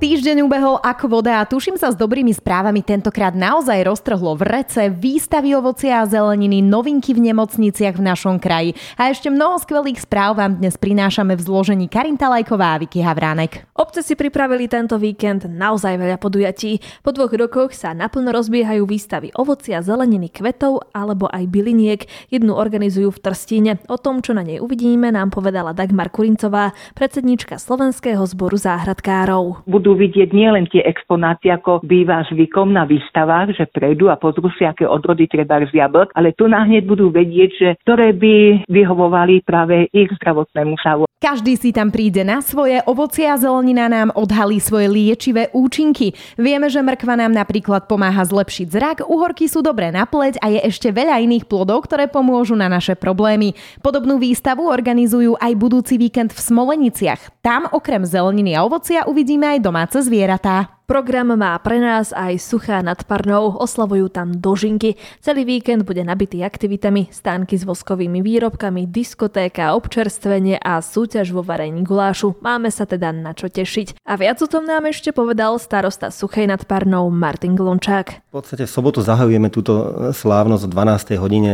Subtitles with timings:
[0.00, 4.88] Týždeň ubehol ako voda a tuším sa s dobrými správami tentokrát naozaj roztrhlo v rece,
[4.88, 8.72] výstavy ovocia a zeleniny, novinky v nemocniciach v našom kraji.
[8.96, 13.68] A ešte mnoho skvelých správ vám dnes prinášame v zložení Karinta Lajková a Vicky Havránek.
[13.76, 16.80] Obce si pripravili tento víkend naozaj veľa podujatí.
[17.04, 22.08] Po dvoch rokoch sa naplno rozbiehajú výstavy ovocia, zeleniny, kvetov alebo aj byliniek.
[22.32, 23.72] Jednu organizujú v Trstíne.
[23.92, 29.68] O tom, čo na nej uvidíme, nám povedala Dagmar Kurincová, predsednička Slovenského zboru záhradkárov.
[29.68, 34.46] Budú budú vidieť nielen tie exponáty, ako býva zvykom na výstavách, že prejdú a pozrú
[34.54, 39.42] si, aké odrody treba z jablk, ale tu nahneď budú vedieť, že ktoré by vyhovovali
[39.42, 41.10] práve ich zdravotnému stavu.
[41.20, 46.16] Každý si tam príde na svoje, ovocie a zelenina nám odhalí svoje liečivé účinky.
[46.40, 50.64] Vieme, že mrkva nám napríklad pomáha zlepšiť zrak, uhorky sú dobré na pleť a je
[50.64, 53.52] ešte veľa iných plodov, ktoré pomôžu na naše problémy.
[53.84, 57.44] Podobnú výstavu organizujú aj budúci víkend v Smoleniciach.
[57.44, 60.79] Tam okrem zeleniny a ovocia uvidíme aj domáce zvieratá.
[60.90, 64.98] Program má pre nás aj Suchá nad Parnou, oslavujú tam dožinky.
[65.22, 71.86] Celý víkend bude nabitý aktivitami, stánky s voskovými výrobkami, diskotéka, občerstvenie a súťaž vo varení
[71.86, 72.34] gulášu.
[72.42, 74.02] Máme sa teda na čo tešiť.
[74.02, 78.26] A viac o tom nám ešte povedal starosta Suchej nad Parnou Martin Glončák.
[78.34, 81.22] V podstate v sobotu zahajujeme túto slávnosť o 12.
[81.22, 81.52] hodine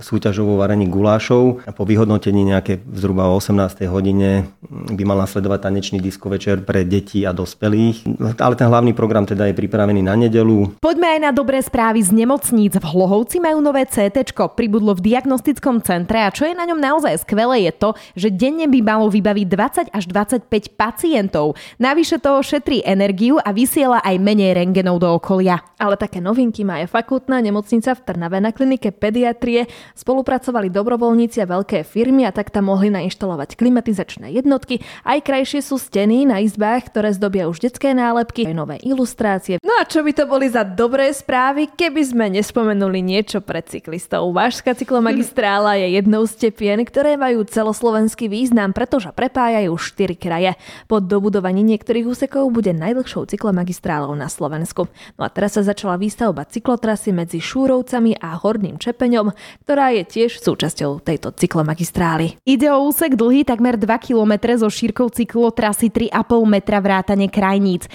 [0.00, 3.84] súťažovú varení gulášov a po vyhodnotení nejaké zhruba o 18.
[3.92, 8.24] hodine by mal nasledovať tanečný disko večer pre deti a dospelých.
[8.40, 10.78] Ale ten hlavný program teda je pripravený na nedelu.
[10.78, 12.78] Poďme aj na dobré správy z nemocníc.
[12.78, 17.26] V Hlohovci majú nové CT, pribudlo v diagnostickom centre a čo je na ňom naozaj
[17.26, 19.46] skvelé je to, že denne by malo vybaviť
[19.90, 21.58] 20 až 25 pacientov.
[21.82, 25.58] Navyše toho šetrí energiu a vysiela aj menej rengenov do okolia.
[25.80, 29.66] Ale také novinky má aj fakultná nemocnica v Trnave na klinike pediatrie.
[29.96, 34.84] Spolupracovali dobrovoľníci a veľké firmy a tak tam mohli nainštalovať klimatizačné jednotky.
[35.02, 39.56] Aj krajšie sú steny na izbách, ktoré zdobia už detské nálepky, nové ilustrácie.
[39.64, 44.28] No a čo by to boli za dobré správy, keby sme nespomenuli niečo pre cyklistov.
[44.36, 50.52] Vážska cyklomagistrála je jednou z tepien, ktoré majú celoslovenský význam, pretože prepájajú 4 kraje.
[50.84, 54.92] Po dobudovaní niektorých úsekov bude najdlhšou cyklomagistrálou na Slovensku.
[55.16, 59.32] No a teraz sa začala výstavba cyklotrasy medzi Šúrovcami a Horným Čepeňom,
[59.64, 62.36] ktorá je tiež súčasťou tejto cyklomagistrály.
[62.44, 67.86] Ide o úsek dlhý takmer 2 km so šírkou cyklotrasy 3,5 metra vrátane krajníc.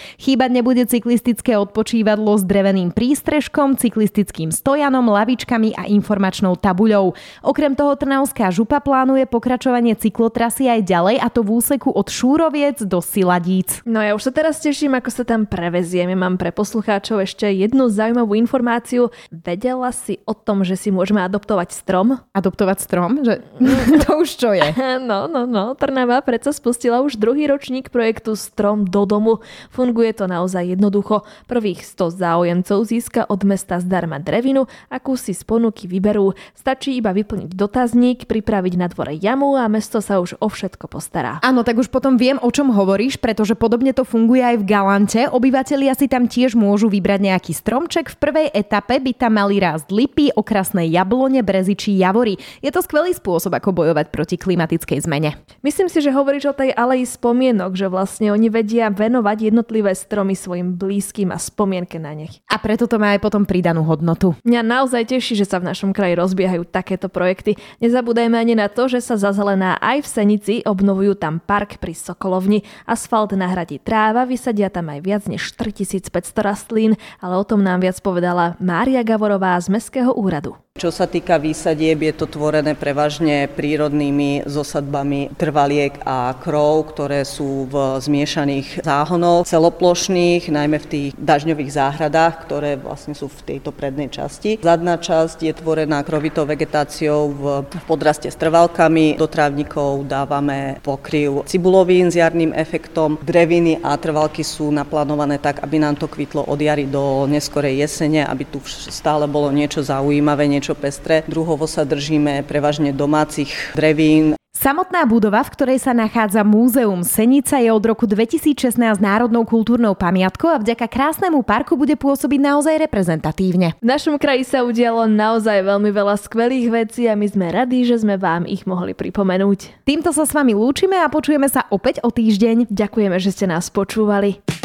[0.45, 7.17] Chýbať nebude cyklistické odpočívadlo s dreveným prístrežkom, cyklistickým stojanom, lavičkami a informačnou tabuľou.
[7.41, 12.78] Okrem toho Trnavská župa plánuje pokračovanie cyklotrasy aj ďalej a to v úseku od Šúroviec
[12.85, 13.81] do Siladíc.
[13.89, 16.13] No ja už sa teraz teším, ako sa tam prevezieme.
[16.13, 19.09] Mám pre poslucháčov ešte jednu zaujímavú informáciu.
[19.34, 22.22] Vedela si o tom, že si môžeme adoptovať strom?
[22.38, 23.25] Adoptovať strom?
[23.25, 23.41] Že...
[24.05, 24.61] to už čo je?
[25.09, 25.73] No, no, no.
[25.73, 29.41] Trnava predsa spustila už druhý ročník projektu Strom do domu.
[29.69, 31.23] Funguje to naozaj naozaj jednoducho.
[31.47, 36.35] Prvých 100 záujemcov získa od mesta zdarma drevinu, akú si z ponuky vyberú.
[36.51, 41.40] Stačí iba vyplniť dotazník, pripraviť na dvore jamu a mesto sa už o všetko postará.
[41.46, 45.22] Áno, tak už potom viem, o čom hovoríš, pretože podobne to funguje aj v Galante.
[45.29, 48.09] Obyvatelia si tam tiež môžu vybrať nejaký stromček.
[48.09, 52.41] V prvej etape by tam mali rásť lipy, okrasné jablone, brezy či javory.
[52.66, 55.38] Je to skvelý spôsob, ako bojovať proti klimatickej zmene.
[55.62, 60.24] Myslím si, že hovoríš o tej aleji spomienok, že vlastne oni vedia venovať jednotlivé stromy
[60.33, 62.41] svojim blízkym a spomienke na nich.
[62.49, 64.33] A preto to má aj potom pridanú hodnotu.
[64.41, 67.53] Mňa naozaj teší, že sa v našom kraji rozbiehajú takéto projekty.
[67.85, 72.65] Nezabúdajme ani na to, že sa zazelená aj v Senici, obnovujú tam park pri Sokolovni,
[72.89, 76.09] asfalt nahradí tráva, vysadia tam aj viac než 4500
[76.41, 80.65] rastlín, ale o tom nám viac povedala Mária Gavorová z Mestského úradu.
[80.75, 87.63] Čo sa týka výsadieb, je to tvorené prevažne prírodnými zosadbami trvaliek a krov, ktoré sú
[87.72, 94.11] v zmiešaných záhonoch celoplošných, najmä v tých dažňových záhradách, ktoré vlastne sú v tejto prednej
[94.11, 94.59] časti.
[94.59, 97.43] Zadná časť je tvorená krovitou vegetáciou v,
[97.87, 99.16] podraste s trvalkami.
[99.16, 103.16] Do trávnikov dávame pokryv cibulovín s jarným efektom.
[103.23, 108.28] Dreviny a trvalky sú naplánované tak, aby nám to kvitlo od jary do neskorej jesene,
[108.28, 111.22] aby tu stále bolo niečo zaujímavé, niečo niečo pestré.
[111.29, 114.34] Druhovo sa držíme prevažne domácich drevín.
[114.56, 120.50] Samotná budova, v ktorej sa nachádza Múzeum Senica, je od roku 2016 národnou kultúrnou pamiatkou
[120.50, 123.78] a vďaka krásnemu parku bude pôsobiť naozaj reprezentatívne.
[123.78, 128.02] V našom kraji sa udialo naozaj veľmi veľa skvelých vecí a my sme radi, že
[128.02, 129.85] sme vám ich mohli pripomenúť.
[129.85, 132.66] Týmto sa s vami lúčime a počujeme sa opäť o týždeň.
[132.73, 134.65] Ďakujeme, že ste nás počúvali.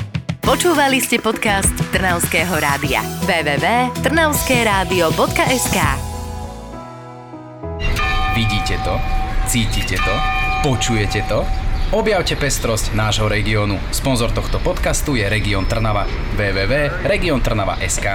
[0.50, 3.06] Počúvali ste podcast Trnavského rádia.
[3.22, 5.78] www.trnavskeradio.sk
[8.34, 8.98] Vidíte to?
[9.46, 10.14] Cítite to?
[10.66, 11.46] Počujete to?
[11.94, 13.78] Objavte pestrosť nášho regiónu.
[13.94, 16.10] Sponzor tohto podcastu je Región Trnava.
[16.34, 18.06] www.regiontrnava.sk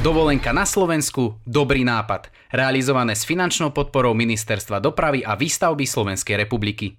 [0.00, 2.32] Dovolenka na Slovensku, dobrý nápad.
[2.56, 6.96] Realizované s finančnou podporou Ministerstva dopravy a výstavby Slovenskej republiky.